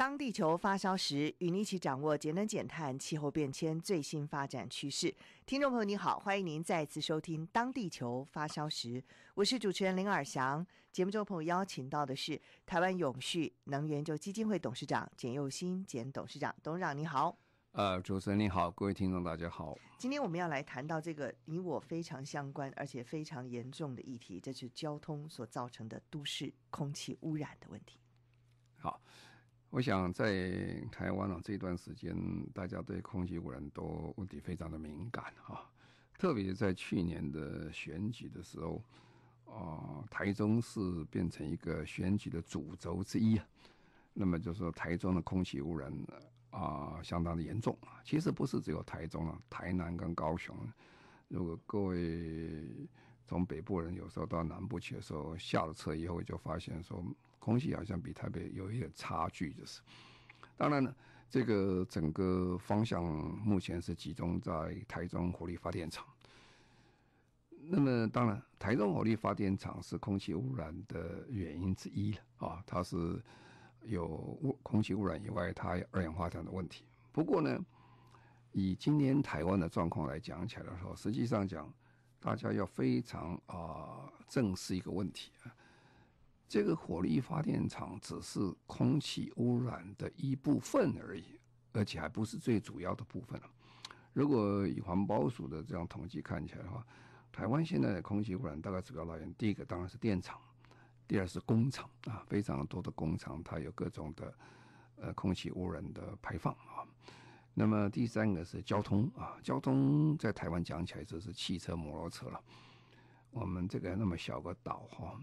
[0.00, 5.14] 当地球发烧时，与您一起掌握节能减碳、气候变迁最新发展趋势。
[5.44, 9.02] 听众朋友你好，欢迎您再次收听《当地球发烧时》，
[9.34, 10.66] 我是主持人林尔翔。
[10.90, 17.36] 节目中朋友邀请到的是台湾永续能源研究基金会董事长简佑新简董事长，董事长你好。
[17.72, 19.76] 呃，主持人你好，各位听众大家好。
[19.98, 27.99] 今天我们要来谈到这个你我非常相关而且非常严重的议题，这是交通所造成的都市空气污染的问题。
[29.70, 32.14] 我想在台湾啊这段时间，
[32.52, 35.70] 大家对空气污染都问题非常的敏感啊，
[36.18, 38.82] 特别在去年的选举的时候，
[39.46, 43.46] 啊、台中市变成一个选举的主轴之一啊。
[44.12, 45.92] 那么就是说台中的空气污染。
[46.50, 48.02] 啊、相当的严重啊！
[48.04, 50.52] 其实不是只有台中啊，台南跟高雄，
[51.28, 52.66] 如果各位
[53.24, 57.04] 从北部人有时候到南部去的时候，下了车以后就发现说，
[57.40, 59.80] 空气好像比台北有一点差距，就是。
[60.56, 60.94] 当然了，
[61.28, 66.06] 这个整个方向目前是集中在台中火力发电厂。
[67.62, 73.20] 那么，当然，台中火力发电厂是空气污染的原因之一了啊，它是。
[73.84, 76.84] 有污空气污染以外，它二氧化碳的问题。
[77.12, 77.58] 不过呢，
[78.52, 81.72] 以今年台湾的状况来讲起来的时候，实际上讲，
[82.20, 85.48] 大家要非常啊、正视一个问题啊，
[86.50, 91.38] 这个火力发电厂只是空气污染的一部分而已，
[91.72, 93.40] 而且还不是最主要的部分。
[94.12, 96.84] 如果以环保署的这样统计看起来的话，
[97.30, 100.36] 台湾现在的空气污染大概主要来源，第一个当然是电厂。
[101.06, 104.34] 第二是工厂啊，非常多的工厂，它有各种的
[104.96, 106.82] 呃空气污染的排放啊。
[107.54, 112.42] 那么第三个是交通啊，交通在台湾讲起来就是汽车、摩托车了。
[113.30, 115.20] 我们这个那么小个岛哈，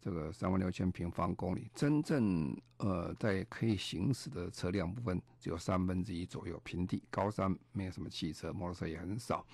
[0.00, 9.46] 这个三万六千平方公里，真正呃在可以行驶的车辆部分只有三分之一左右，平地高山没有什么汽车，摩托车也很少。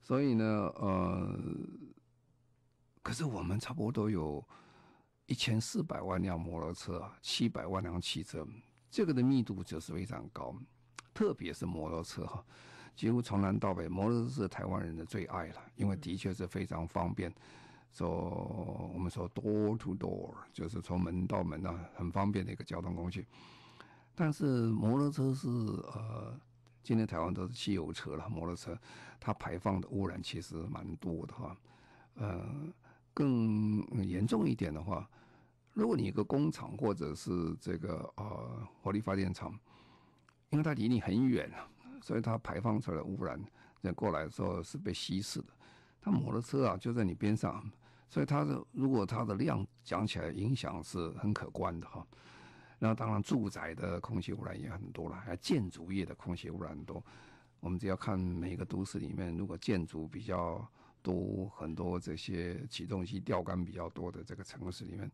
[0.00, 0.44] 所以呢，
[0.76, 1.38] 呃，
[3.02, 4.44] 可是我们差不多有。
[5.26, 8.46] 一千四百万辆摩托车，七百万辆汽车，
[8.90, 10.54] 这个的密度就是非常高，
[11.14, 12.44] 特别是摩托车哈，
[12.94, 17.32] 几乎从南到北，摩托车是台湾人的最爱了，因为的确是非常方便。
[17.92, 23.26] 说我们说 door to door，就是从门到门啊，很方便的一个交通工具。
[24.14, 26.34] 但是摩托车是呃，
[26.82, 28.76] 今天台湾都是汽油车了，摩托车
[29.20, 31.56] 它排放的污染其实蛮多的哈，
[32.14, 32.72] 呃。
[33.14, 35.06] 更严重一点的话，
[35.74, 39.52] 如果你一个工厂或者是这个呃火力发电厂，
[40.48, 41.68] 因为它离你很远啊，
[42.00, 43.38] 所以它排放出来的污染，
[43.82, 45.48] 在过来的时候是被稀释的。
[46.00, 47.70] 它摩托车啊就在你边上，
[48.08, 52.06] 所以它的如果它的量讲起来影响是很可观的哈。
[52.78, 57.04] 那当然住宅的空气污染也很多了，还建筑业的空气污染很多。
[57.60, 60.66] 我们只要看每个都市里面，如果建筑比较。
[61.04, 65.10] 多很多这些起重机、吊杆比较多的这个城市里面，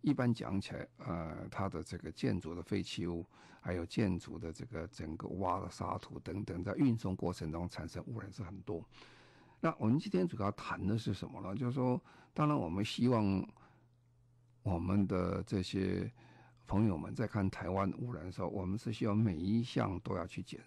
[0.00, 3.24] 一般讲起来，呃，它的这个建筑的废弃物，
[3.60, 8.84] 还有建筑的这个整个挖的沙土等等，在运送过程中产生污染是很多。
[9.60, 11.54] 那我们今天主要谈的是什么呢？
[11.54, 12.00] 就是说，
[12.32, 13.46] 当然我们希望
[14.62, 16.10] 我们的这些
[16.66, 20.60] 朋友们在看台湾污染的时候，我们是希望每一项都要去检，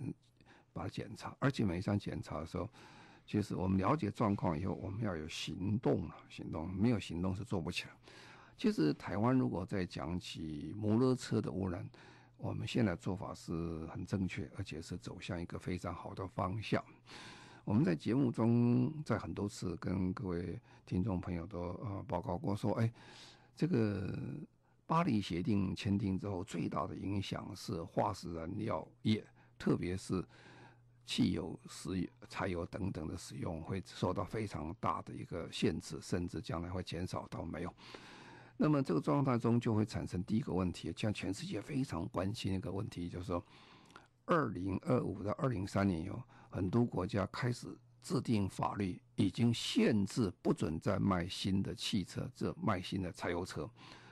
[0.73, 2.69] 把它检查，而且每一项检查的时候。
[3.23, 6.15] 其实我们了解状况以后，我们要有行动了。
[6.27, 7.91] 行动没有行动是做不起来。
[8.57, 11.87] 其实台湾如果再讲起摩托车的污染，
[12.35, 16.83] 我们现在做法是很正确，而且是走向一个非常好的方向。
[17.63, 22.91] 我们在节目中在很多次跟各位听众朋友都呃报告过说，哎，
[23.55, 24.17] 这个
[24.85, 29.25] 巴黎协定签订之后，最大的影响是化石燃料业，
[29.57, 30.23] 特别是。
[31.03, 37.75] 汽油、石油、柴油等等的使用会受到非常大的一个限制，甚至将来会减少到没有。
[38.55, 43.43] 那么这个状态中就会产生第一个问题，像全世界非常关心一个问题，就是说，
[44.25, 46.17] 二零二五到二零三年有
[46.51, 47.67] 很多国家开始
[48.03, 53.67] 制定法律，已经限制不准再卖新的汽车，这卖新的柴油车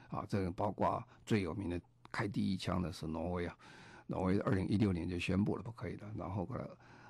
[0.10, 1.80] 啊，这个包括最有名的
[2.12, 3.58] 开第一枪的是挪威啊，
[4.08, 6.66] 挪威二零一六年就宣布了不可以的，然后后来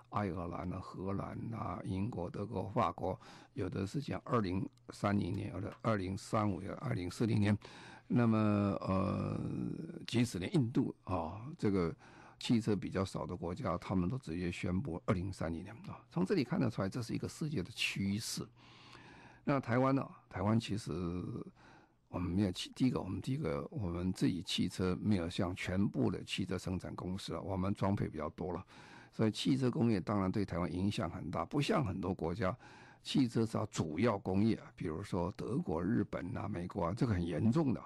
[0.09, 3.19] 爱尔兰啊、荷兰啊、英国、德国、法国，
[3.53, 7.55] 有的是讲二零三零年，有的二零三五年、二零四零年。
[8.11, 8.39] 那么
[8.81, 9.39] 呃，
[10.07, 11.95] 即使连印度啊，这个
[12.39, 15.99] 汽车比较少的国家，他们都直接宣布二零三零年啊。
[16.09, 18.47] 从这里看得出来，这是一个世界的趋势。
[19.43, 20.07] 那台湾呢？
[20.29, 20.91] 台湾其实
[22.07, 28.65] 我们没有汽，第一个我们第一个我们自己汽车没有像全部的汽车生产公司啊，我们装配比较多了，
[29.11, 32.55] 所以汽车工业当然对台湾影响很大，不像很多国家。
[33.01, 37.81] 汽车是主要工业，比如说德国、日本啊、美国啊，这个很严重的。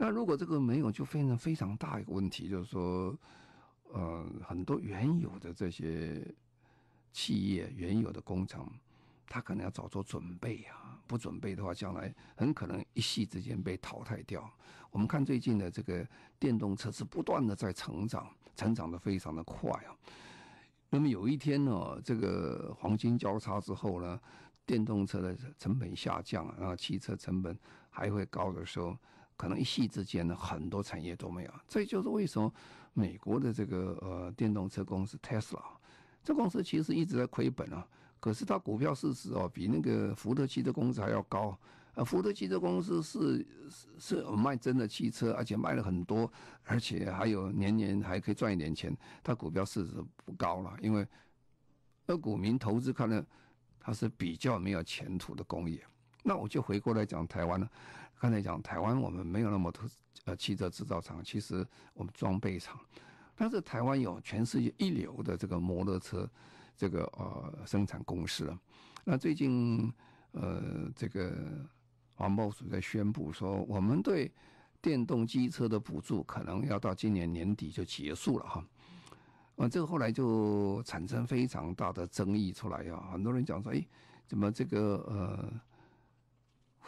[0.00, 3.18] 那如果这个没有，就非常非常大一个问题，就是说，
[3.92, 6.24] 呃，很多原有的这些
[7.12, 8.72] 企业、原有的工厂，
[9.26, 14.48] 它可能要早做准备啊，不准备的话，将来很可能一夕之间被淘汰掉。
[14.92, 16.06] 我们看最近的这个
[16.38, 19.90] 电动车是不断的在成长，成长的非常的快啊。
[20.90, 24.20] 那么有一天呢，这个黄金交叉之后呢，
[24.64, 27.58] 电动车的成本下降，然后汽车成本
[27.90, 28.96] 还会高的时候，
[29.38, 31.50] 可能一夕之间呢，很多产业都没有。
[31.68, 32.52] 这就是为什么
[32.92, 35.62] 美国的这个呃电动车公司 Tesla，
[36.24, 37.86] 这公司其实一直在亏本啊，
[38.18, 41.56] 可是它股票市值哦比那个福特汽车公司还要高。
[41.94, 46.30] 呃，福特汽车公司是是是卖真的汽车，而且卖了很多，
[46.64, 48.96] 而且还有年年还可以赚一点钱。
[49.22, 51.06] 它股票市值不高了，因为
[52.06, 53.24] 那股民投资看呢，
[53.80, 55.84] 它是比较没有前途的工业。
[56.28, 57.66] 那我就回过来讲台湾了。
[58.20, 59.82] 刚才讲台湾，我们没有那么多
[60.26, 62.78] 呃汽车制造厂，其实我们装备厂。
[63.34, 66.28] 但是台湾有全世界一流的这个摩托车
[66.76, 68.58] 这个呃生产公司了。
[69.04, 69.90] 那最近
[70.32, 71.32] 呃这个。
[72.20, 74.28] 环保署在宣布说，我们对
[74.82, 78.64] 电动机车的补助可能要到今年年底就结束了哈。
[79.54, 83.00] 啊，这个后来就产生非常大的争议出来呀。
[83.12, 83.86] 很多人讲说，哎，
[84.26, 85.48] 怎么这个呃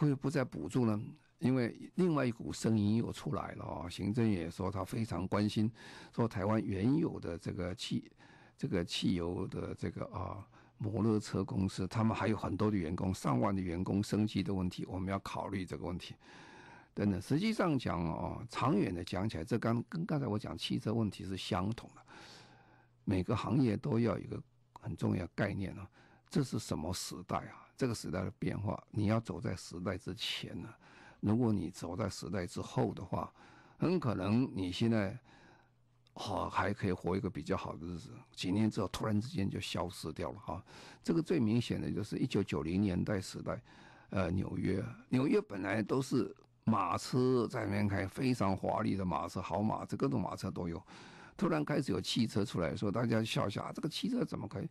[0.09, 0.99] 会不再补助呢？
[1.39, 3.89] 因为另外一股声音又出来了啊。
[3.89, 5.71] 行政也说他非常关心，
[6.15, 8.11] 说台湾原有的这个汽
[8.57, 10.45] 这个汽油的这个啊。
[10.83, 16.15] 摩托车公司，他们还有很多的员工，上万的员工，生计的问题，我们要考虑这个问题。
[16.95, 22.01] 等等，实际上讲哦，长远的讲起来，这刚跟刚才我讲汽车问题是相同的。
[23.03, 24.41] 每个行业都要一个
[24.73, 25.87] 很重要概念呢，
[26.31, 27.69] 这是什么时代啊？
[27.81, 30.69] 这个时代的变化，你要走在时代之前呢。
[31.19, 33.33] 如果你走在时代之后的话，
[33.79, 35.17] 很可能你现在。
[36.13, 38.11] 好，还可以活一个比较好的日子。
[38.35, 40.63] 几年之后，突然之间就消失掉了哈。
[41.01, 43.59] 这个最明显的就是一九九零年代时代，
[44.11, 46.35] 呃，纽约，纽约本来都是
[46.65, 50.79] 马车在那边开，非常华丽的马车，好马车，各种马车都有。
[51.37, 54.67] 突然开始有汽车出来说，大家笑笑啊，这个汽车怎么可以？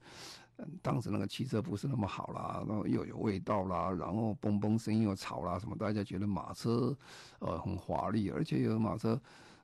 [0.82, 5.74] 当时那个汽车不是那么好啦，然后又有味道啦，然后嘣嘣声音又吵啦，什么？
[5.76, 6.96] 大家觉得马车
[7.38, 9.20] 呃很华丽，而且有马车。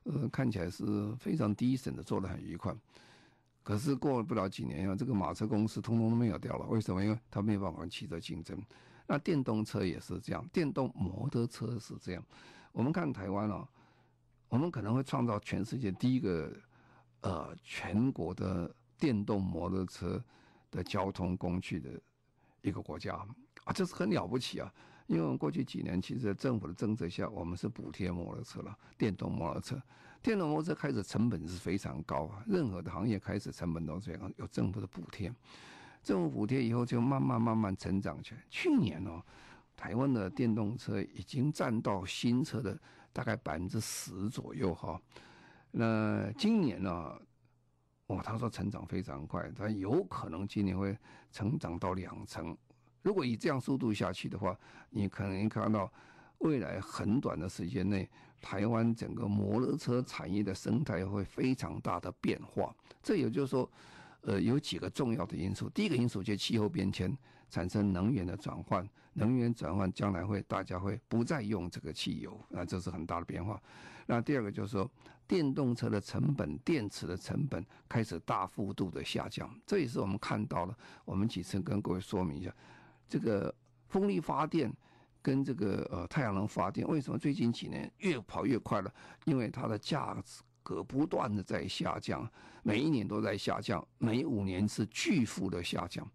[0.09, 2.73] 呃，看起来是非常低审的，做得很愉快。
[3.61, 6.65] 可是过了不了几年啊，这个马车公司通通都没有掉了。
[6.67, 7.03] 为什么？
[7.03, 8.57] 因为它没有办法跟汽车竞争。
[9.05, 12.23] 那电动车也是这样，电动摩托车是这样。
[12.71, 13.67] 我们看台湾啊，
[14.47, 16.53] 我们可能会创造全世界第一个
[17.27, 20.23] 呃全国的电动摩托车
[20.71, 21.89] 的交通工具的
[22.61, 23.15] 一个国家
[23.65, 24.73] 啊，这是很了不起啊。
[25.07, 29.81] 因为过去几年，其实在政府的政策下，我们是补贴摩托车了，电动摩托车。
[30.21, 35.33] 电动摩托车开始成本是非常高啊，任何的行业开始成本都这样，有政府的补贴。
[36.03, 38.43] 政府补贴以后，就慢慢慢慢成长起来。
[38.49, 39.23] 去年哦，
[39.77, 42.77] 台湾的电动车已经占到新车的
[43.13, 44.99] 大概百分之十左右哈。
[45.71, 47.19] 那今年呢，
[48.07, 50.97] 哦，他说成长非常快，他有可能今年会
[51.31, 52.57] 成长到两成。
[53.01, 54.57] 如果以这样速度下去的话，
[54.89, 55.91] 你可能看到
[56.39, 58.09] 未来很短的时间内，
[58.41, 62.75] 台湾整个摩托车产业的生态会非常大的变化。
[63.01, 63.69] 这也就是说，
[64.21, 65.69] 呃，有几个重要的因素。
[65.69, 67.15] 第一个因素就是气候变迁，
[67.49, 73.61] 产生能源的转换，能源转换将来会大家会不再用这个汽油，啊，这是很大的变化。
[74.05, 74.89] 那第二个就是说，
[75.27, 80.75] 电动车的成本、电池的成本开始大幅度的下降，这也是我们看到了。
[81.03, 82.53] 我们几次跟各位说明一下。
[83.09, 83.53] 这个
[83.87, 84.71] 风力发电
[85.21, 88.93] 跟这个呃太阳能发电，为什么最近几年越跑越快了？
[89.25, 90.15] 因为它的价
[90.63, 92.29] 格不断的在下降，
[92.63, 96.09] 每一年都在下降，每五年是巨幅的下降。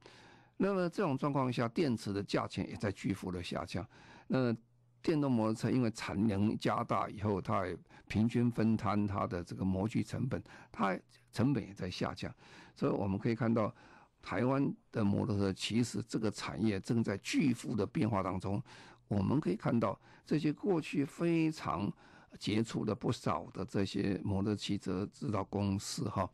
[0.57, 3.87] 那么这种状况下，电池的价钱也在巨幅的下降。
[4.26, 4.54] 那
[5.02, 7.64] 电动摩托车因为产能加大以后，它
[8.06, 10.97] 平均分摊它的这个模具成本，它
[11.32, 12.32] 成本也在下降，
[12.76, 13.75] 所以我们可以看到，
[14.23, 18.62] 台湾的摩托车其实这个产业正在巨幅的变化当中。
[19.09, 21.92] 我们可以看到这些过去非常
[22.38, 26.30] 杰出的不少的这些摩托汽车制造公司哈，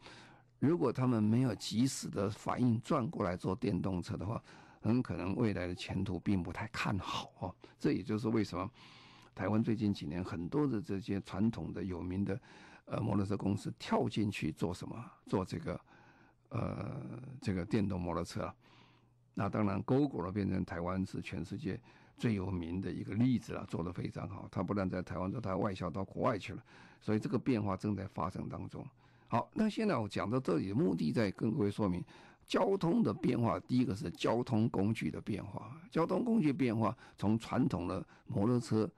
[0.59, 4.43] 如果他们没有及时的反应转过来做电动车的话。
[4.81, 8.71] 很可能未来的前途并不太看好哦，这也就是为什么
[9.35, 12.41] 台湾最近几年很多的这些传统的有名的
[12.87, 15.05] 呃摩托车公司跳进去做什么？
[15.27, 15.81] 做这个
[16.51, 18.53] 呃这个电动摩托车。
[19.35, 21.81] 那当然，Gogoro 变成台湾是全世界
[22.17, 24.49] 最有名的一个例子了，做得非常好。
[24.51, 26.65] 它不但在台湾做，它外销到国外去了。
[27.01, 28.85] 所以这个变化正在发生当中。
[29.29, 32.05] 好，那现在我讲到这里的目的在跟各位说明。
[32.49, 35.79] 交通的变化，第一个是交通工具的变化。
[35.91, 38.91] 交通工具变化，从传统的摩托车，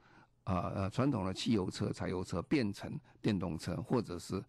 [0.45, 4.41] 啊呃，传统的汽油车、柴油车变成电动车，或者是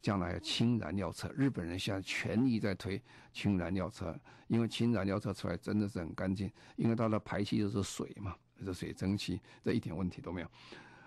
[0.00, 1.28] 将来氢燃料车。
[1.36, 10.50] 日本人现在全力在推氢燃料车，因为氢燃料车出来真的是很干净，因为它的排气就是水嘛，就是水蒸气，这一点问题都没有。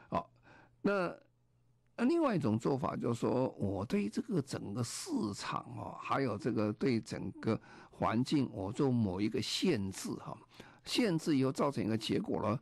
[0.10, 0.30] 好，
[0.84, 1.12] 那。
[2.00, 7.60] 那另外一种做法就是说，我对这个整个市场哦，还有这个对整个
[7.92, 10.34] 环境，我做某一个限制哈，
[10.86, 12.58] 限制以后造成一个结果了，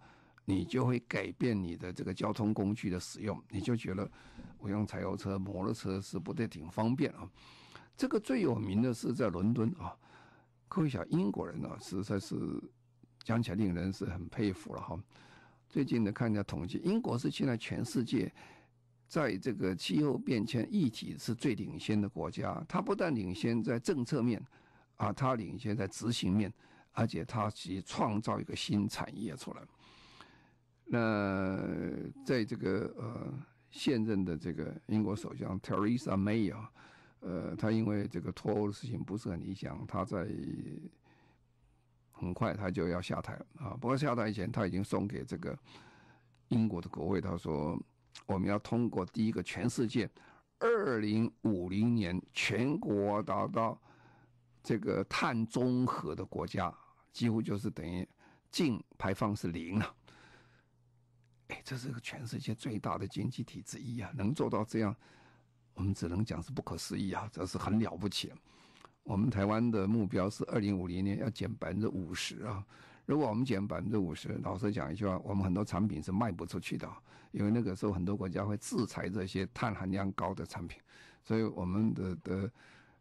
[0.45, 4.09] 你就会改变你的这个交通工具的使用，你就觉得
[4.57, 7.29] 我用柴油车、摩托车是不得挺方便啊。
[7.95, 9.95] 这个最有名的是在伦敦啊，
[10.67, 12.35] 各位想英国人呢，实在是
[13.23, 14.99] 讲起来令人是很佩服了哈。
[15.69, 18.33] 最近的看一下统计，英国是现在全世界。
[19.07, 24.45] 在这个气候变迁议题是最领先的国家，它不但领先在政策面，
[24.97, 26.53] 啊，它领先在执行面，
[26.91, 29.61] 而且它其创造一个新产业出来。
[30.83, 31.57] 那
[32.25, 33.33] 在这个呃
[33.69, 36.69] 现任的这个英国首相 Teresa May 啊，
[37.21, 40.27] 呃，他因为这个脱欧的事情不是很理想，他在
[42.11, 43.69] 很快他就要下台啊。
[43.79, 45.57] 不过下台以前，他已经送给这个
[46.49, 47.81] 英国的国会，他说。
[48.25, 50.09] 我们要通过第一个全世界，
[50.59, 53.79] 二零五零年全国达到
[54.63, 56.73] 这个碳中和的国家，
[57.13, 58.07] 几乎就是等于
[58.51, 59.95] 净排放是零了。
[61.47, 64.93] 哎，这是个全世界最大的经济体之一啊，能做到这样，
[65.73, 68.33] 我们只能讲是不可思议啊，这是很了不起。
[69.03, 72.65] 我们台湾的目标是二零五零年要减百分之五十啊。
[73.07, 76.85] 如果我们减百分之五十，老实讲一句话，我们很多产品是卖不出去的，
[77.31, 80.77] 因为那个时候很多国家会制裁这些碳含量高的产品，
[81.23, 82.51] 所以我们的的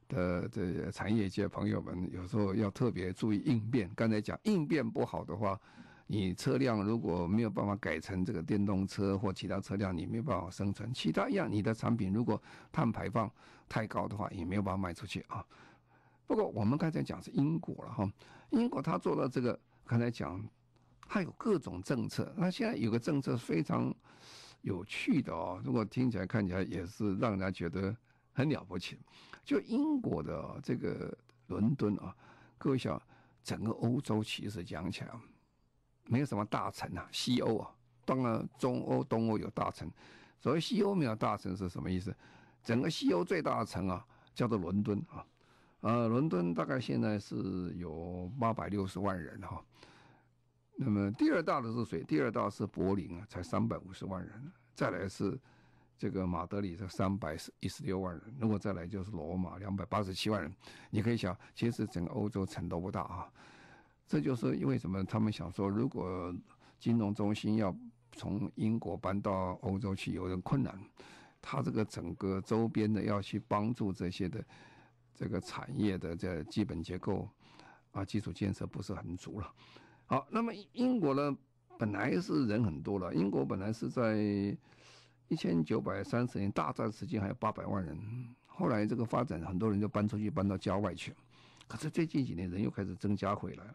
[0.07, 3.91] 的这些产业界朋友们有时候要特别注意应变。
[3.97, 5.59] 刚才讲应变不好的话，
[6.07, 10.95] 你车辆如果没有办法改成这个电动车或其他车辆，你没有办法生存。
[10.95, 13.29] 其他一样，你的产品如果碳排放
[13.69, 15.45] 太高的话，也没有办法卖出去啊。
[16.29, 18.09] 不过我们刚才讲是英国了哈，
[18.51, 19.59] 英国他做了这个。
[19.87, 20.45] 刚才讲，
[21.09, 22.35] 它有各种政策。
[22.37, 23.95] 那现在有个政策非常
[24.63, 27.97] 有趣的哦，如果听起来看起来也是让人家觉得
[28.33, 28.99] 很了不起。
[29.45, 31.17] 就英国的这个
[31.47, 32.15] 伦敦啊，
[32.59, 33.01] 各位想，
[33.45, 35.11] 整个欧洲其实讲起来
[36.07, 37.71] 没有什么大城啊，西欧啊，
[38.05, 39.89] 当然中欧、东欧有大城。
[40.41, 42.15] 所谓西欧没有大城是什么意思？
[42.65, 45.25] 整个西欧最大的城啊，叫做伦敦啊。
[45.87, 49.65] 呃，伦敦大概现在是有八百六十万人哈。
[50.75, 52.03] 那么第二大的是谁？
[52.03, 54.53] 第二大是柏林啊，才三百五十万人。
[54.75, 55.39] 再来是
[55.97, 58.35] 这个马德里，是三百一十六万人。
[58.41, 60.53] 如果再来就是罗马，两百八十七万人。
[60.91, 63.33] 你可以想，其实整个欧洲城都不大啊。
[64.09, 66.35] 这就是因为什么他们想说，如果
[66.81, 67.73] 金融中心要
[68.11, 70.77] 从英国搬到欧洲去，有点困难。
[71.41, 74.45] 他这个整个周边的要去帮助这些的。
[75.17, 77.29] 这个产业的这基本结构
[77.93, 79.53] 啊，基础建设不是很足了。
[80.05, 81.37] 好，那么英国呢，
[81.79, 83.15] 本来是人很多了。
[83.15, 84.17] 英国本来是在
[85.29, 87.99] 一千九百三十年大战时期还有八百万人，
[88.47, 91.17] 后来这个发展，很多人就搬出去，搬到郊外去了。
[91.67, 93.75] 可是最近几年人又开始增加回来了。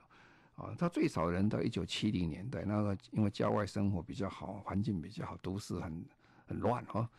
[0.56, 6.06] 啊，他最少人到一九七零年代，那个因为郊外生活比较好，环境比较好，都市很
[6.46, 7.10] 很乱哈。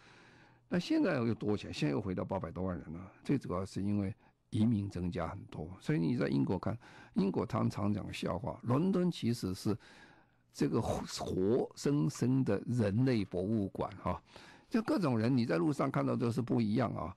[0.73, 3.13] 那现在又多起来，现在又回到八百多万人了。
[3.23, 4.15] 最主要是因为
[4.49, 6.75] 移民增加很多，所以你在英国看，
[7.13, 9.77] 英国他们常讲笑话，伦敦其实是
[10.51, 14.19] 这个活生生的人类博物馆哈，
[14.71, 17.15] 就各种人你在路上看到都是不一样啊，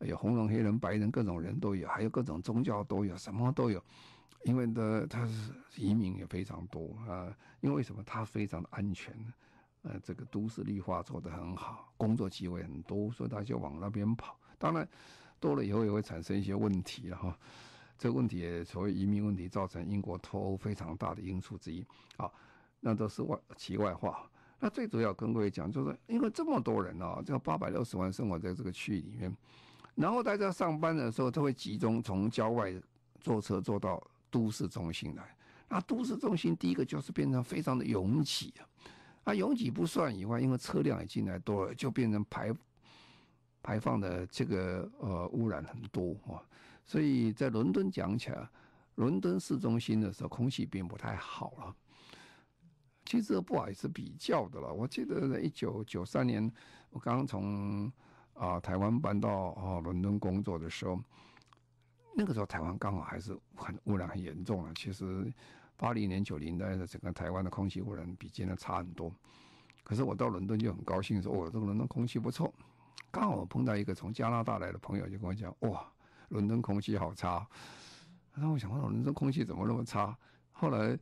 [0.00, 3.80] 有红人、黑人、白人，各种人都有，还有各种宗教都有，什么都有。
[4.42, 7.32] 因为呢，它是移民也非常多啊。
[7.60, 8.02] 因为什么？
[8.04, 9.14] 它非常的安全，
[9.82, 14.38] 呃，这个都市绿化做得很好，工作机会很多，所以大家就往那边跑。
[14.58, 14.86] 当然，
[15.38, 17.38] 多了以后也会产生一些问题了哈。
[17.96, 21.84] 这个问题也所谓移民问题，造成英国脱欧非常大的因素之一。
[22.16, 22.32] 好，
[22.80, 24.28] 那都是外题外话。
[24.60, 29.36] 那最主要跟各位讲，就是因为这么多人啊，这八百六十万生活在这个区域里面，
[29.94, 32.72] 然后大家上班的时候都会集中从郊外
[33.20, 35.36] 坐车坐到都市中心来。
[35.68, 38.66] 那都市中心第一个就是变成非常的拥挤啊，
[39.24, 42.52] 啊拥挤不算以外，因为车辆也进来多了，就变成排
[43.62, 46.42] 排放的这个呃污染很多啊。
[46.84, 48.48] 所以在伦敦讲起来，
[48.94, 51.76] 伦敦市中心的时候空气并不太好了。
[53.04, 54.72] 其实不好意思比较的了。
[54.72, 56.50] 我记得在一九九三年，
[56.90, 57.90] 我刚从
[58.34, 61.00] 啊台湾搬到啊伦敦工作的时候，
[62.14, 64.72] 那个时候台湾刚好还是很污染很严重了。
[64.74, 65.32] 其实
[65.78, 69.10] 八零年九零代的整个台湾的空气污染比今天差很多。
[69.82, 72.52] 可是我到伦敦就很高兴，说哦，这个伦敦空气不错。
[73.10, 75.90] 刚好碰到一个从加拿大来的朋友，就跟我讲哇。
[76.30, 77.48] 伦敦空气好差，
[78.34, 80.14] 然后我想问，伦敦空气怎么那么差？
[80.52, 80.98] 后来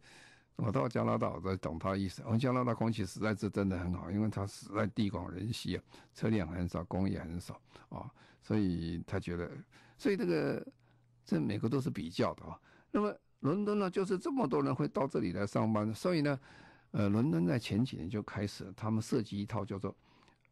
[0.54, 2.23] 我到加拿大，我才懂他的意思。
[2.25, 5.83] 我加拿大空气实在是真的很好，因为它实在地广人稀啊，
[6.14, 8.09] 车辆很少，工业很少啊，
[8.40, 9.50] 所以他觉得，
[9.99, 10.64] 所以这个
[11.25, 12.56] 这每个都是比较的啊。
[12.92, 13.12] 那么
[13.46, 16.38] 伦敦呢，就是这么多人会到这里来上班，所以呢，
[16.90, 19.94] 呃，伦敦在前几年就开始，他们设计一套叫做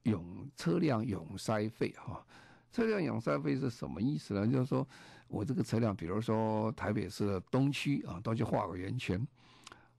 [0.05, 2.25] 永车辆永塞费哈。
[2.71, 4.47] 车辆永塞费是什么意思呢？
[4.47, 4.87] 就是说
[5.27, 9.27] 我这个车辆，比如说台北市的东区啊，都去画个圆圈。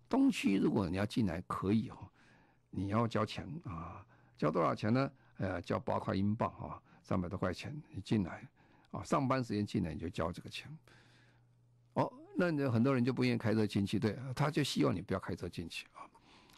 [0.07, 2.09] 东区如果你要进来可以哈，
[2.69, 4.05] 你要交钱啊，
[4.37, 5.11] 交多少钱呢？
[5.37, 8.47] 呃，交八块英镑啊，三百多块钱你进来
[8.91, 10.69] 啊，上班时间进来你就交这个钱。
[12.35, 16.03] 那很多人就不愿意开车进去，对，他就希望你不要开车进去啊。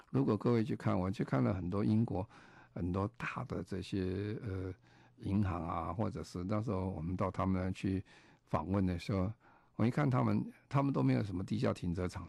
[0.10, 2.28] 如果各位去看，我去看了很多英国
[2.74, 4.74] 很多大的这些呃。
[5.22, 8.04] 银行啊，或者是那时候我们到他们那去
[8.52, 9.34] 访问的时候，
[9.76, 12.28] 我一看他们，他们都没有什么地下停车场，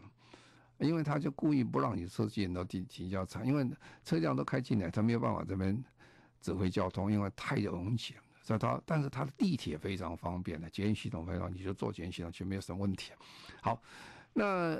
[0.79, 3.69] 因为他就故意不让你车进到地停车场，因为
[4.03, 5.79] 车辆都开进来，他没有办法这边
[6.41, 8.21] 指挥交通，因为太拥挤了。
[8.49, 13.11] 所以他，但是它的地铁非常方便的，捷运系统非常，你就坐捷运系统就没有什么问题。
[13.61, 13.79] 好，
[14.33, 14.75] 那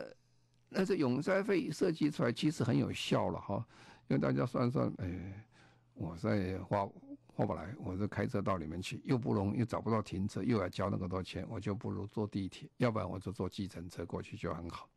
[0.69, 3.63] 那这永塞费设计出来其实很有效了哈，
[4.07, 5.45] 因为大家算算，哎，
[5.93, 6.89] 我在花。
[7.35, 14.89] 花不来，我就开车到里面去，又不容易，找不到停车，又要交那么多钱，我就不如坐地铁，要不然我就坐计程车过去就很好。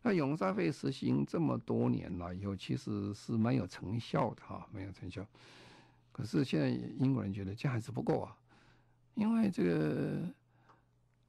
[0.00, 5.22] 那永塞费实行这么多年了以后，其实是蛮有成效的哈，蛮有成效。
[6.18, 8.36] 可是现在英国人觉得这还是不够啊，
[9.14, 10.28] 因为这个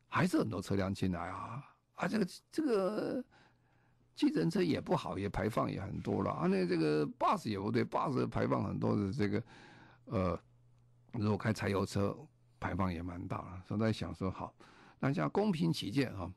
[0.08, 3.24] 还是很多车辆进来啊，啊，这个这个
[4.16, 9.44] 计程车也不好，也排放也很多了啊，那这个 bus 也不对，bus 排放很多的这个。
[10.06, 10.40] 呃，
[11.14, 12.18] 如果开柴油车，
[12.60, 13.62] 排放也蛮大了。
[13.68, 14.52] 所以在想说，好，
[14.98, 16.28] 那像公平起见啊，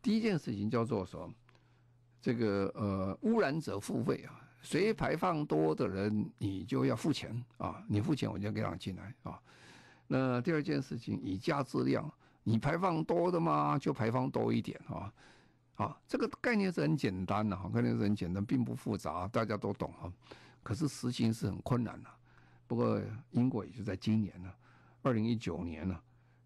[0.00, 1.30] 第一件事情叫做说，
[2.22, 9.38] 这个呃，污染者付费啊，谁排放多的人，你就要付钱啊，你付钱我就给他进来啊。
[10.06, 12.10] 那第二件事情，以价质量，
[12.42, 15.12] 你排放多的嘛，就排放多一点啊。
[15.74, 20.12] 啊，这个概念是很简单的哈，概念是很简单，并不复杂，大家都懂啊。
[20.62, 22.08] 可是实行是很困难的。
[22.66, 23.00] 不过，
[23.32, 24.52] 英国也就在今年呢，
[25.02, 25.98] 二零一九年呢，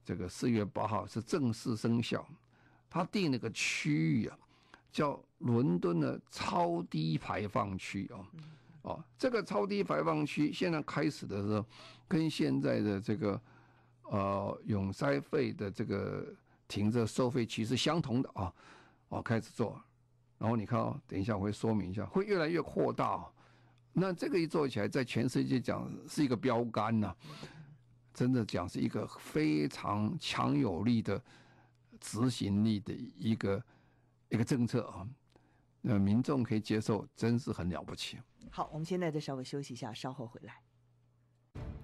[0.05, 2.27] 这个四月八号是正式生效。
[2.89, 4.39] 他定那个区域啊，
[4.91, 8.27] 叫伦敦的超低排放区哦。
[8.83, 11.65] 哦，这个超低排放区现在开始的时候，
[12.07, 13.41] 跟现在的这个
[14.05, 16.27] 呃永塞费的这个
[16.69, 18.53] 停车收费区是相同的啊。
[19.09, 19.81] 哦，开始做，
[20.37, 23.33] 然后你看哦，等一下我会说明一下，会越来越扩大哦。
[23.93, 27.15] 那这个一做起来，在全世界讲是一个标杆呐，
[28.13, 31.23] 真的讲是一个非常强有力的
[32.01, 33.63] 执行力的一个
[34.29, 35.09] 一个政策啊，
[35.81, 38.19] 那民众可以接受，真是很了不起。
[38.51, 40.63] 好，我们现在再稍微休息一下，稍后回来。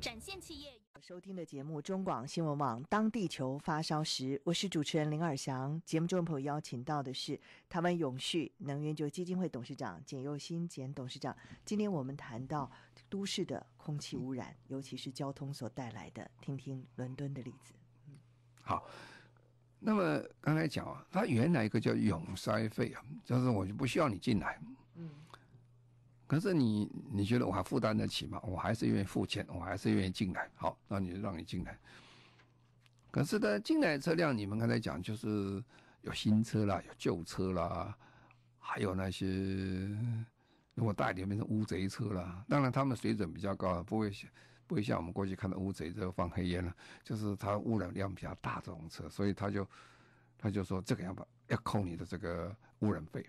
[0.01, 0.81] 展现企业。
[1.01, 5.83] 收听的节目中广新闻网，当地球发烧时，我是主持人林尔翔。
[5.85, 11.37] 节目中的朋友邀请到的是台湾永续能源就基金会董事长简又新简董事长。
[11.65, 12.71] 今天我们谈到
[13.09, 17.75] 都市的空气污染，尤其是交通所带来的，听听伦敦的例子。
[18.63, 18.87] 好，
[19.85, 24.59] 那么刚才讲啊，它原来一个叫永塞费啊，就是我就不需要你进来。
[24.95, 25.11] 嗯。
[26.27, 28.41] 可是你你觉得我还负担得起吗？
[28.45, 30.49] 我还是愿意付钱，我还是愿意进来。
[30.55, 31.77] 好，那你就让你进来。
[33.11, 35.63] 可是呢，进来车辆你们刚才讲就是
[36.03, 37.95] 有新车啦，有旧车啦，
[38.59, 39.27] 还有那些
[40.75, 42.43] 如果大一点变成乌贼车啦。
[42.49, 44.11] 当然，他们水准比较高，不会
[44.67, 49.69] 不会像我们过去看到乌贼车放黑烟了， 就是它污染量比较大这种车，所以他就
[50.39, 53.25] 他就说这个要把要扣你的这个污染费。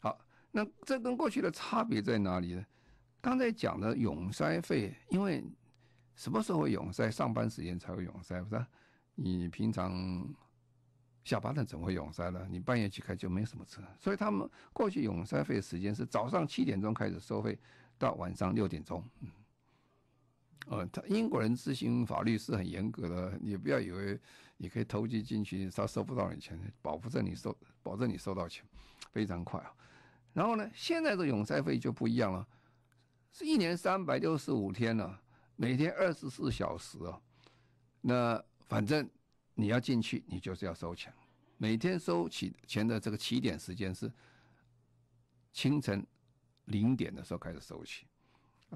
[0.00, 0.18] 好，
[0.50, 2.66] 那这跟过去的差别在哪里呢？
[3.20, 5.44] 刚才讲的拥塞费，因为
[6.16, 7.10] 什么时候会拥塞？
[7.10, 8.66] 上班时间才会拥塞，不是？
[9.14, 10.26] 你平常。
[11.24, 12.44] 下班了怎么会拥塞呢？
[12.50, 17.56] 你半夜去开就没什么车，所以他们过去拥塞费时间是早上七点钟开始收费，
[17.96, 19.00] 到晚上六点钟。
[20.66, 24.18] 呃，他英国人执行法律是很严格的，你不要以为
[24.56, 28.64] 你可以投机进去，他收不到你钱，保不证你收，保证你收到钱，
[29.12, 29.74] 非常快啊。
[30.32, 32.46] 然后呢，现在的拥塞费就不一样了，
[33.30, 35.20] 是一年三百六十五天了，
[35.56, 37.20] 每天二十四小时啊，
[38.00, 39.08] 那反正。
[39.54, 41.12] 你要进去，你就是要收钱。
[41.58, 44.10] 每天收起钱的这个起点时间是
[45.52, 46.04] 清晨
[46.64, 48.06] 零点的时候开始收起，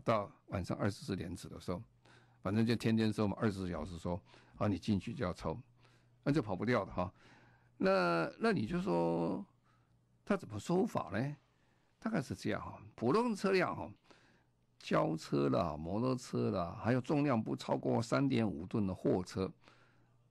[0.04, 1.82] 到晚上二十四点止的时候，
[2.42, 4.20] 反正就天天收嘛，二十四小时收。
[4.58, 5.60] 啊，你进去就要抽，
[6.24, 7.12] 那就跑不掉的哈。
[7.76, 9.44] 那那你就说
[10.24, 11.36] 他怎么收法呢？
[11.98, 13.90] 大概是这样哈，普通车辆哈，
[14.78, 19.52] 轿车啦、摩托车啦，还有重量不超过三点五吨的货车。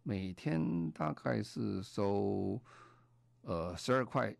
[0.01, 2.59] 每天大概是收，
[3.41, 4.35] 呃，十二块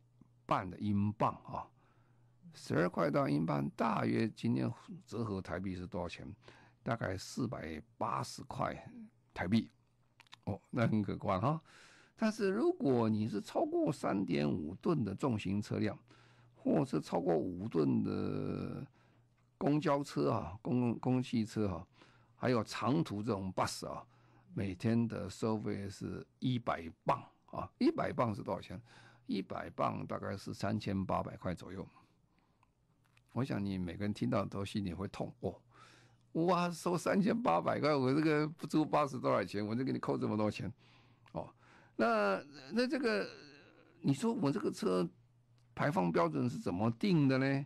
[0.48, 1.70] 半的英镑啊，
[2.56, 4.72] 十二块到英镑大约今天
[5.06, 6.26] 折合台币是多少钱？
[6.82, 8.74] 大概四百八十块
[9.34, 9.70] 台币，
[10.46, 11.62] 哦，那很可观哈。
[12.16, 15.98] 但是如果你是超过三点五吨的重型车辆，
[16.56, 18.86] 或是超过五吨的
[19.58, 21.88] 公交车啊、公共公汽车哈，
[22.36, 24.06] 还有长途这种 bus 啊。
[24.54, 28.82] 每天的收费是一百磅啊，一百磅是多少钱？
[29.26, 31.86] 一百磅大概是三千八百块左右。
[33.36, 35.54] 我想你每个人听到都心里会痛哦，
[36.46, 39.66] 哇，收三千八百块，我这个不足八十多少钱？
[39.68, 40.72] 我就给你扣这么多钱
[41.34, 41.54] 哦。
[41.98, 43.28] 那那这个，
[44.00, 45.06] 你说我这个车
[45.76, 47.66] 排放标准是怎么定的呢？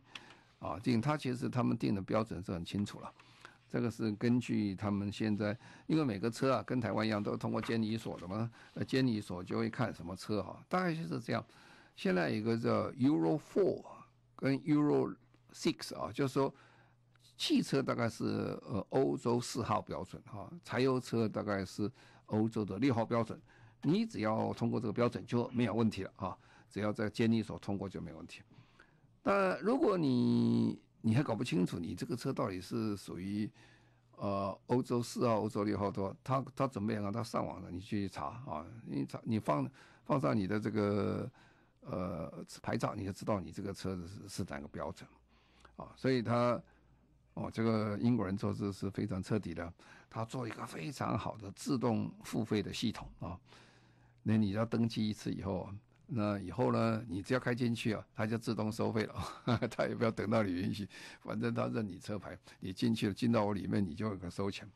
[0.57, 3.13] 啊，定它其实他们定的标准是很清楚了。
[3.67, 5.55] 这个是根据他们现在，
[5.85, 11.45] 因为每个车啊跟台湾一样，都通过监理所的嘛，呃，监理所就会看什么车哈，大概就是这样。
[11.95, 13.85] 现在有一个叫 Euro Four
[14.35, 15.15] 跟 Euro
[15.53, 16.53] Six 啊，就是说
[17.37, 18.25] 汽车大概是
[18.65, 21.91] 呃欧洲四号标准哈，柴油车大概是
[22.27, 23.39] 欧洲的六号标准。
[23.81, 26.37] 你只要通过这个标准就没有问题了啊，
[26.69, 28.41] 只要在监理所通过就没问题。
[29.23, 33.49] 那如果你你还搞不清楚，你这个车到底是属于
[34.17, 36.13] 呃欧洲四号、欧洲六号多？
[36.21, 39.69] 他他准备让他上网了，你去查啊，你查你放
[40.03, 41.31] 放上你的这个
[41.81, 45.07] 呃牌照，你就知道你这个车子是是哪个标准
[45.79, 45.91] 啊。
[45.95, 46.61] 所以他
[47.33, 49.73] 哦，这个英国人做事是非常彻底的，
[50.09, 53.39] 他做一个非常好的自动付费的系统啊。
[54.23, 55.69] 那你要登记一次以后。
[56.11, 59.13] 那以后呢，你只要开进去啊，他就自动收费了，
[59.69, 60.89] 他也不要等到你允许，
[61.21, 64.67] 反正他认你车牌，你进去了，进到我里面，你就有个收钱。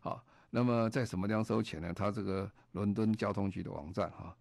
[0.00, 1.94] 好，那么在什么地方收钱呢？
[1.94, 4.36] 他这个伦敦交通局的网站哈，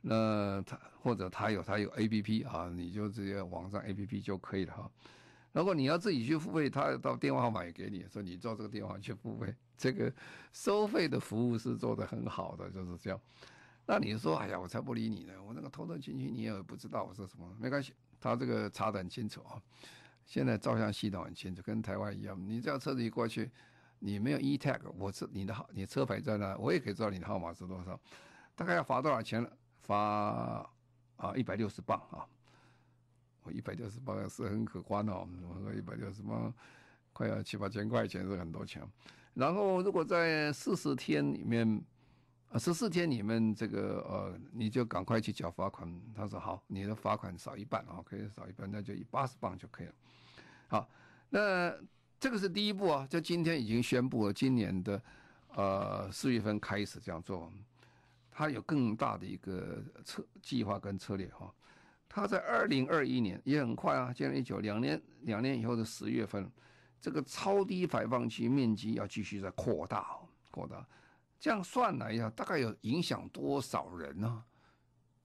[0.00, 4.90] 那他或者他有他有 APP 啊，你就直接网上 APP 就可以了哈。
[5.60, 10.12] 如果你要自己去付费，他到电话号码也给你，说你照这个电话去付费， 这个
[10.52, 13.18] 收费的服务是做得很好的，就是这样。
[13.86, 15.32] 那你说，哎呀，我才不理你呢！
[15.42, 19.62] 我那个偷偷进去，你也不知道我说什么，没关系，他这个查得很清楚啊。
[20.26, 22.36] 现在照相系统很清楚，跟台湾一样。
[22.46, 23.50] 你这样车子一过去，
[23.98, 27.98] 你没有 E tag，我是你的号，你车牌在那，我也可以知道你的号码是多少。
[28.54, 29.50] 大概要罚多少钱了？
[29.80, 30.68] 罚
[31.16, 32.26] 啊一百六十镑啊！
[33.50, 35.28] 一百六十八是很可观哦。
[35.48, 36.52] 我说一百六十八，
[37.12, 38.82] 快要七八千块钱是很多钱。
[39.34, 41.82] 然后如果在四十天里面。
[42.48, 45.92] 啊，十四天里面这个呃，你就赶快去缴罚款。
[46.14, 49.94] 他说好，你的罚款少一半啊，可以少一半，那就以八十磅就可以了。
[50.68, 50.88] 好，
[51.28, 51.74] 那
[52.20, 55.02] 这个是第一步啊，就今天已经宣布了，今年的
[55.56, 57.52] 呃四月份开始这样做。
[58.30, 61.52] 他有更大的一个策计划跟策略哈。
[62.16, 66.50] 他在二零二一年也很快啊，今年一九两年两年以后的十月份，
[66.98, 70.16] 这个超低排放区面积要继续在扩大
[70.50, 70.82] 扩大。
[71.38, 74.42] 这样算来呀，大概有影响多少人呢？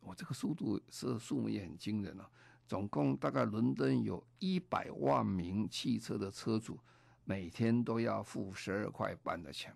[0.02, 2.30] 我这个速度是数目也很惊人啊！
[2.68, 6.78] 总共大概伦敦有一百万名汽车的车主，
[7.24, 9.74] 每天都要付十二块半的钱，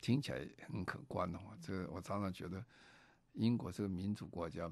[0.00, 0.40] 听起来
[0.72, 1.38] 很可观哦。
[1.60, 2.64] 这我常常觉得，
[3.34, 4.70] 英国这个民主国家，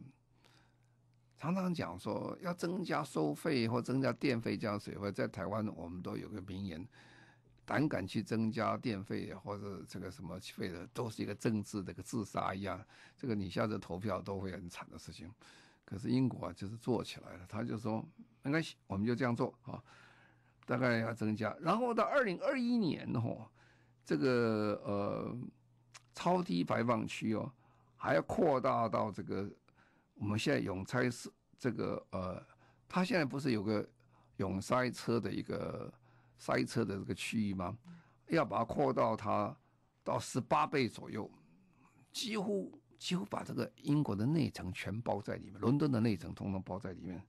[1.40, 5.10] 常常讲说要增加收费或增加电费、加水费。
[5.10, 6.86] 在台湾，我们都有个名言：
[7.64, 12.78] 胆敢去增加电费或者这个什么费的，都是一个政治的个自杀一样。
[13.16, 15.32] 这个你下次投票都会很惨的事情。
[15.82, 18.06] 可是英国啊，就是做起来了，他就说
[18.42, 19.82] 没关系，我们就这样做啊，
[20.66, 21.56] 大概要增加。
[21.58, 23.48] 然后到二零二一年哦，
[24.04, 25.34] 这个呃
[26.14, 27.50] 超低排放区哦。
[27.96, 29.46] 还要扩大到这个，
[30.20, 32.46] 我们现在永塞是这个呃，
[32.86, 33.88] 它现在不是有个
[34.36, 35.90] 永塞车的一个
[36.36, 37.76] 塞车的这个区域吗？
[38.28, 39.56] 要把它扩到它
[40.04, 41.28] 到十八倍左右，
[42.12, 47.22] 几乎几乎把这个英国的内城全包在里面，伦敦的内城统统包在里面。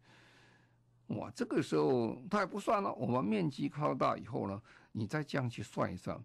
[1.08, 6.21] 哇，这个时候它还不算了，我们面积扩大以后呢，你再这样去算一算，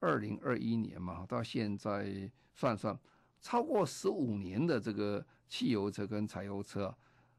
[0.00, 2.98] 二零二一年嘛，到现在算算。
[3.40, 6.94] 超过十五年的这个汽油车跟柴油车，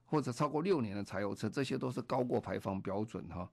[0.06, 3.50] 或者超过六年的柴油车，这些都是高过排放标准哈，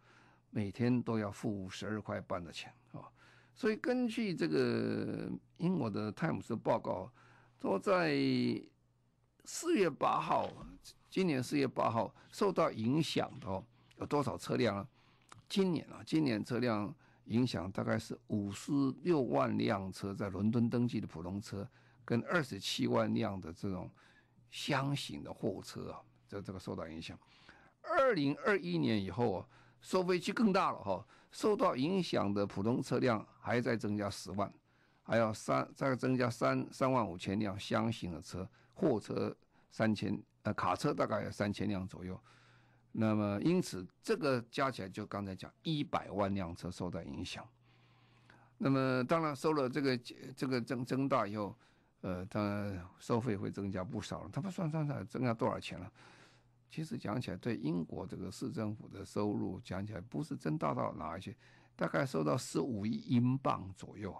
[0.51, 3.11] 每天都要付十二块半的钱啊。
[3.55, 7.11] 所以根据这个英国的《泰晤士》报告，
[7.61, 8.15] 说在
[9.45, 10.49] 四月八号，
[11.11, 13.65] 今年四月八号受到影响的
[13.97, 14.89] 有多少车辆啊？
[15.49, 16.93] 今年啊，今年车辆
[17.27, 21.69] 影响大概是五十六万辆车在伦敦登记的普通车。
[22.05, 23.91] 跟二十七万辆的这种
[24.51, 27.19] 箱型的货车啊，这这个受到影响。
[27.83, 29.49] 二零二一年以后啊，
[29.81, 31.07] 收费就更大了哈。
[31.31, 34.53] 受到影响的普通车辆还在增加十万，
[35.03, 39.35] 还要三再增加三三万五千辆箱型的车，货车
[39.71, 42.21] 三千呃卡车大概有三千辆左右。
[42.93, 47.45] 那么因此这个加起来就刚才讲一百万辆车受到影响。
[48.59, 49.97] 那么当然收了这个
[50.37, 51.57] 这个增增大以后。
[52.05, 54.31] 呃，当然收费会增加不少了。
[54.31, 55.91] 他们算算算，增加多少钱了？
[56.69, 61.35] 其实讲起来，对英国这个市政府的收入讲起来，不是增大到哪一些，
[61.75, 64.15] 大概收到十五亿英镑左右。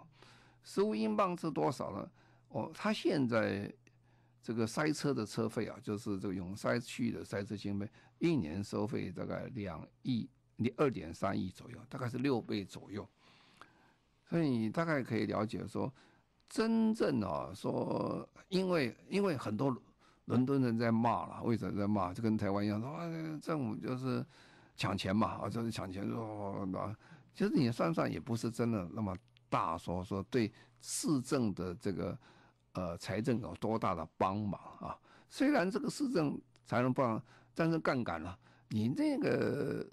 [0.63, 2.11] 十五英镑是多少呢？
[2.49, 3.71] 哦，他现在
[4.41, 7.87] 这个塞车的车费啊，就是这个永塞区的塞车经费，
[8.19, 10.27] 一年收费大概两亿，
[10.79, 13.07] 二点三亿左右，大概是六倍左右。
[14.31, 15.93] 所以你大概可以了解说。
[16.55, 19.77] 真正啊，说因为因为很多
[20.27, 22.15] 伦敦人在骂了，为什么在骂？
[22.15, 24.25] 就跟台湾一样，说政府就是
[24.77, 26.95] 抢钱嘛，啊，就是抢钱，说那
[27.35, 29.17] 其实你算算也不是真的那么
[29.49, 32.17] 大，说说对市政的这个
[32.75, 34.97] 呃财政有多大的帮忙啊？
[35.29, 37.21] 虽然这个市政才能帮，
[37.53, 38.39] 但是杠杆了，
[38.69, 39.85] 你那个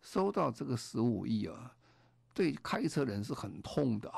[0.00, 1.74] 收到这个十五亿啊，
[2.32, 4.08] 对开车人是很痛的。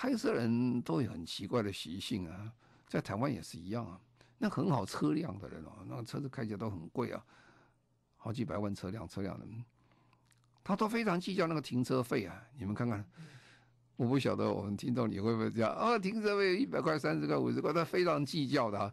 [0.00, 2.50] 开车人都有很奇怪的习性啊，
[2.88, 4.00] 在台湾也是一样啊。
[4.38, 7.22] 那很好车辆的人哦，那个车子开起来都很贵啊，
[8.16, 9.44] 好几百万车辆车辆的，
[10.64, 12.42] 他都非常计较那个停车费啊。
[12.56, 13.04] 你们看看，
[13.96, 15.98] 我不晓得我们听众你会不会这样啊？
[15.98, 18.90] 停车费一百块、三十块、五十块，他非常计较的啊。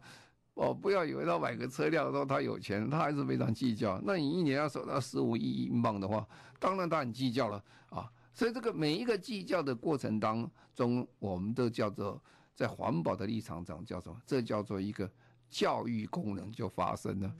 [0.56, 3.98] 哦，不要以为他买个车辆说他有钱，他还是非常计较。
[4.04, 8.12] 那你一年要收到十五亿英镑的话，当然他很计较了啊。
[8.38, 12.22] 所以这个每一个计较的过程当中，我们都叫做
[12.54, 14.22] 在环保的立场上叫什么？
[14.24, 15.10] 这叫做一个
[15.50, 17.36] 教育功能就发生了。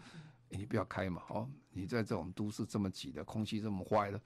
[0.49, 4.21] 你不要开嘛，哦，你在这种都市这么挤的，空气这么坏的，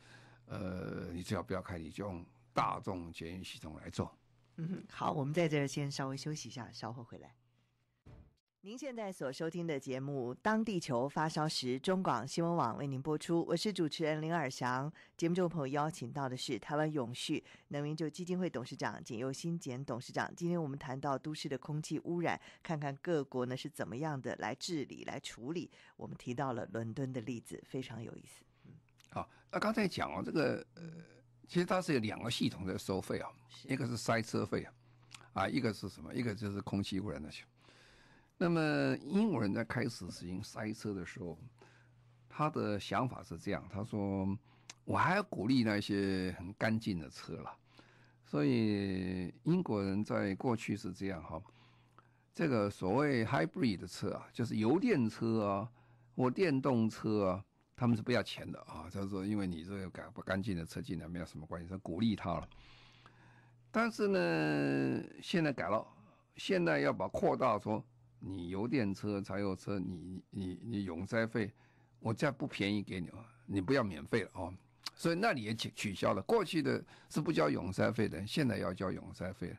[0.47, 4.11] 呃，你最好不要开，你就用大众捷运系统来做。
[4.57, 7.35] 嗯，好，我们在这儿先稍微休息一下，稍后回来。
[8.65, 13.45] 您现在所收听的节目《当地球发烧时》，中广新闻网为您播出。
[13.49, 14.91] 我是主持人林尔翔。
[15.17, 20.33] 节目中朋友邀请到的是台湾永续能源就基金会董事长简又新简董事长。
[20.37, 25.69] 今天我们谈到都市的空气污染，看看各国呢是怎么样的来治理、来处理。
[25.97, 28.45] 我们提到了伦敦的例子，非常有意思。
[28.67, 28.71] 嗯，
[29.11, 30.85] 好，那刚才讲哦，这个呃，
[31.49, 33.29] 其实它是有两个系统在收费啊，
[33.65, 34.73] 一个是塞车费啊，
[35.33, 36.15] 啊，一个是什么？
[36.15, 37.45] 一个就是空气污染的钱。
[38.43, 41.39] 那么英国人在开始实行塞车的时候，
[42.29, 44.37] 他的想法是这样：他说，
[44.85, 47.57] 我还要鼓励那些很干净的车了。
[48.25, 51.41] 所以英国人在过去是这样哈，
[52.35, 55.71] 这个所谓 hybrid 的车啊，就是油电车啊
[56.17, 57.45] 或电动车啊，
[57.77, 58.91] 他们是不要钱的啊。
[58.93, 62.49] 他说，因为你这个改不干净的车进来没有什么关系，他鼓励他了。
[63.71, 65.87] 但是呢，现在改了，
[66.35, 67.81] 现在要把扩大说。
[68.25, 71.53] 你油电车、柴油车，你你你永塞费，
[71.99, 74.55] 我再不便宜给你啊，你不要免费了哦。
[74.95, 79.57] 所以那里也取取消了，过去的是不交永塞费的，现在要交永塞费了。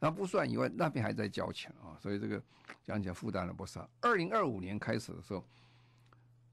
[0.00, 2.42] 那不算以外，那边还在交钱啊，所以这个
[2.84, 3.88] 讲起来负担了不少。
[4.00, 5.44] 二零二五年开始的时候，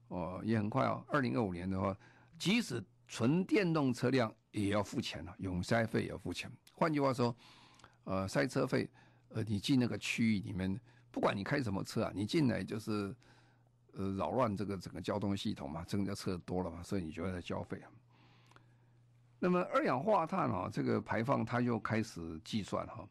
[0.08, 1.04] 哦，也很快哦。
[1.08, 1.96] 二零二五年的话，
[2.38, 6.48] 即使纯电动车辆也要付钱了，永塞费也要付钱。
[6.74, 7.34] 换句话说，
[8.04, 8.88] 呃，塞车费，
[9.30, 10.78] 呃，你进那个区域里面，
[11.18, 13.12] 不管你开什么车啊，你进来就是
[13.94, 17.90] 呃扰乱这个整个交通系统嘛，增加车多了嘛，所以你就要交费啊。
[19.40, 23.04] 那么二氧化碳啊，这个排放它又开始计算哈。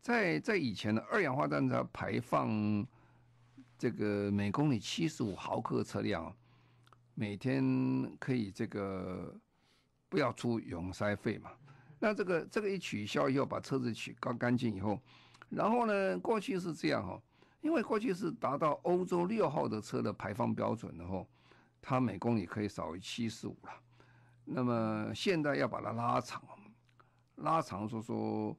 [0.00, 2.86] 在在以前的二氧化碳它排放，
[3.76, 6.32] 这个每公里七十五毫克车辆，
[7.14, 9.34] 每天可以这个
[10.08, 11.50] 不要出拥塞费嘛？
[11.98, 15.00] 那这个这个一取消以后，把车子取干干净以后，
[15.48, 17.20] 然后呢，过去是这样哈，
[17.60, 21.24] 因为过去是达到欧洲六号的车的排放标准的话，
[21.80, 23.70] 它每公里可以少于七十五了。
[24.44, 26.42] 那么现在要把它拉长，
[27.36, 28.56] 拉长说说。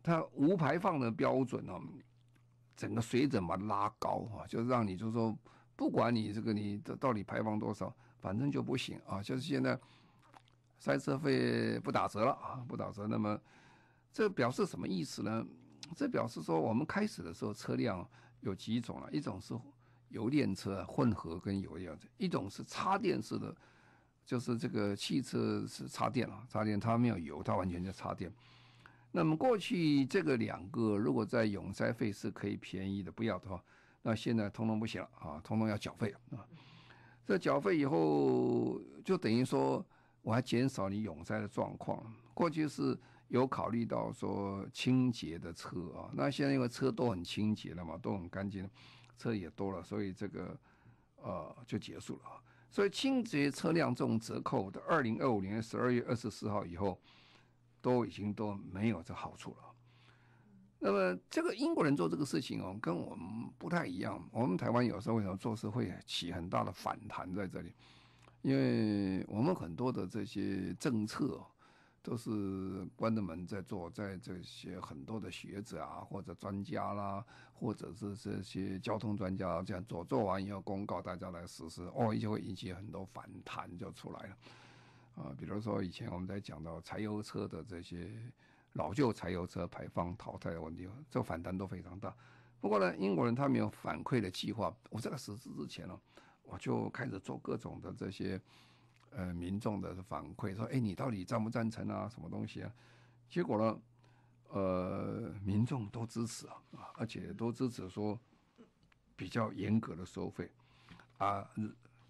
[0.00, 1.78] 它无排放的标准呢，
[2.74, 5.36] 整个水准把它拉高啊，就是让你就说，
[5.76, 9.20] 不管你这个你到底排放多少，反正就不行啊。
[9.20, 9.78] 就是现在
[10.78, 13.06] 塞车费不打折了啊，不打折。
[13.06, 13.38] 那么
[14.10, 15.44] 这表示什么意思呢？
[15.96, 18.06] 这表示说，我们开始的时候车辆
[18.40, 19.08] 有几种啊？
[19.10, 19.54] 一种是
[20.08, 23.54] 油电车，混合跟油电车；一种是插电式的，
[24.24, 28.32] 就是这个汽车是插电了，插电它没有油，它完全就插电。
[29.10, 33.62] 那么过去这个两个，如果在永塞费是可以便宜的，不要的话，
[34.02, 36.44] 那现在通通不行了啊，通通要缴费啊。
[37.24, 39.84] 这缴费以后，就等于说
[40.22, 42.02] 我还减少你永灾的状况。
[42.32, 42.96] 过去是
[43.28, 48.68] 有考虑到说清洁的车啊，那现在因为车都很清洁了嘛，都很干净，
[49.16, 50.58] 车也多了，所以这个
[51.22, 52.42] 呃就结束了。
[52.70, 57.00] 所以清洁车辆这种折扣的，二零二五年十二月二十四号以后。
[57.80, 59.72] 都已经都没有这好处了。
[60.80, 64.20] 那么，这个英国人做这个事情哦，跟我们不太一样。
[64.32, 67.72] 我们台湾有时候为什么做事会起很大的反弹在这里？
[68.42, 71.40] 因为我们很多的这些政策
[72.02, 84.36] 都是关着门在做，在这些很多的学者啊，或者专家啦，或者是这些交通专家这样做，做完以后公告大家来实施，哦，就会引起很多反弹就出来了。
[85.16, 88.10] 啊，比如说以前我们在讲到柴油车的这些
[88.74, 92.14] 老旧柴油车排放淘汰的问题，这反弹都非常大。
[92.60, 94.74] 不过呢，英国人他没有反馈的计划。
[94.90, 96.00] 我这个实施之前呢，
[96.44, 98.40] 我就开始做各种的这些
[99.10, 102.08] 呃民众的反馈，说，哎，你到底赞不赞成啊？
[102.08, 102.72] 什么东西啊？
[103.28, 103.80] 结果呢，
[104.48, 106.54] 呃，民众都支持啊，
[106.94, 108.18] 而且都支持说
[109.16, 110.50] 比较严格的收费
[111.18, 111.48] 啊，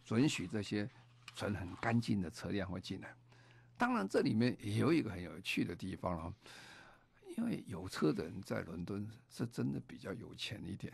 [0.05, 0.89] 准许这些。
[1.35, 3.15] 纯很干净的车辆会进来，
[3.77, 6.35] 当然这里面也有一个很有趣的地方了，
[7.37, 10.93] 因为有车的人在伦敦是真的比较有钱一点，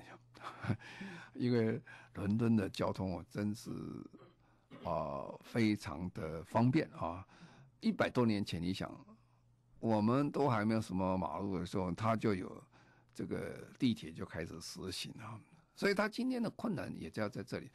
[1.32, 1.80] 因为
[2.12, 3.70] 伦敦的交通哦真是
[4.84, 7.26] 啊非常的方便啊，
[7.80, 8.90] 一百多年前你想，
[9.80, 12.62] 我们都还没有什么马路的时候，它就有
[13.12, 15.40] 这个地铁就开始实行了，
[15.74, 17.70] 所以它今天的困难也就要在这里。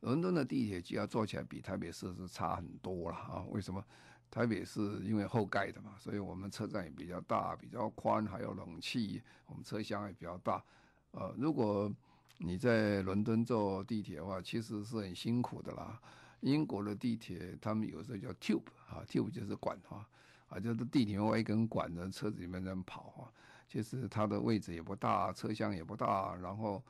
[0.00, 3.44] 伦敦的地铁就要做起来比台北市是差很多了啊！
[3.50, 3.84] 为什么？
[4.28, 10.64] 台北市因为后盖的嘛，所以我们车站也比较大、比较宽，还有冷气，我们车厢也比较大。
[11.12, 11.92] 呃，如果
[12.38, 16.00] 你在伦敦坐地铁的话，其实是很辛苦的啦。
[16.42, 20.06] 英国的地铁他们有时候叫 tube 啊，tube 就是管哈
[20.46, 23.32] 啊，就是地铁外一根管子车子里面在跑啊。
[23.66, 26.80] 其实它的位置也不大，车厢也不大，然后。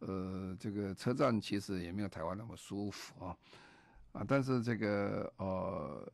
[0.00, 3.34] 呃，这个车站其实也没有台湾那么舒服啊，
[4.12, 6.12] 啊，但是这个呃，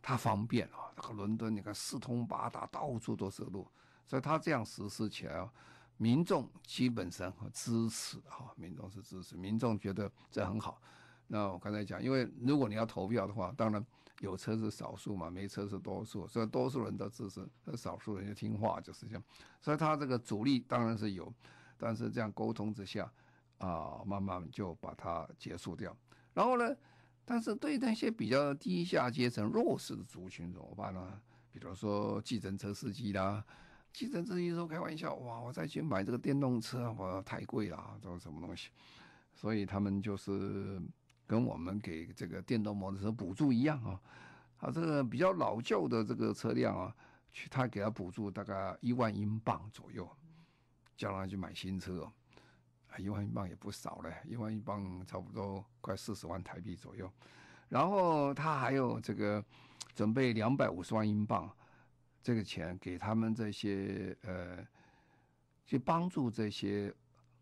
[0.00, 0.86] 它方便啊。
[0.94, 3.66] 这个伦敦你看四通八达，到处都是路，
[4.06, 5.52] 所以它这样实施起来啊，
[5.96, 10.80] 民众基本上和支持哈，民众是支持，民众觉得这很好。
[11.26, 13.84] 那我刚才讲，因为如果你要投票的话，当然
[14.20, 19.22] 有车是少数嘛，没车是多数，所以多数人都支持，那少数人就听话，就是这样。
[19.60, 21.32] 所以他这个阻力当然是有，
[21.76, 23.10] 但是这样沟通之下。
[23.58, 25.96] 啊，慢慢就把它结束掉。
[26.34, 26.76] 然后呢，
[27.24, 31.20] 但是对那些比较低下阶层、弱势的族群怎么办呢？
[31.52, 33.42] 比如说计程车司机啦，
[33.92, 38.70] 计程车司机说开玩笑，哇，我再去买这个电动车，哇，太贵了，这什么东西？
[39.32, 40.82] 所以他们就是
[41.26, 44.00] 跟我们给这个电动摩托车补助一样啊。
[44.58, 46.94] 他这个比较老旧的这个车辆啊，
[47.32, 50.08] 去他给他补助大概一万英镑左右，
[50.96, 52.10] 叫他去买新车。
[52.96, 57.10] 一万英镑也不少嘞，一万英镑差不多快四十万台币左右。
[57.68, 59.44] 然后他还有这个
[59.96, 61.50] 准备两百五十万英镑，
[62.22, 64.64] 这个钱给他们这些呃，
[65.66, 66.94] 去帮助这些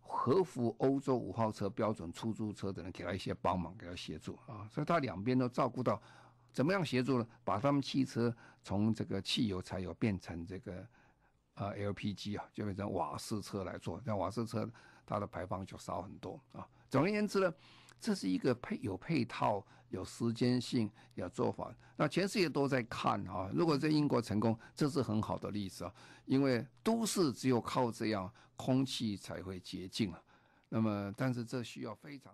[0.03, 4.69] 合符欧洲五号车标准出租车的人，给他一些帮忙，给他协助啊。
[4.71, 6.01] 所以他两边都照顾到，
[6.53, 7.27] 怎么样协助呢？
[7.45, 10.87] 把他们汽车从这个汽油、柴油变成这个
[11.55, 14.01] 啊 LPG 啊，就变成瓦斯车来做。
[14.05, 14.69] 那瓦斯车
[15.07, 16.69] 它的排放就少很多啊。
[16.91, 17.53] 总而言之呢。
[18.05, 21.73] 这是一个配有配套、有时间性、有做法。
[21.97, 23.49] 那全世界都在看啊。
[23.55, 25.95] 如果在英国成功，这是很好的例子啊。
[26.25, 30.21] 因为都市只有靠这样，空气才会洁净啊。
[30.69, 32.33] 那么，但是这需要非常。